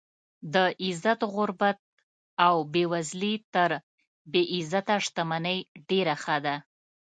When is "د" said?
0.53-0.55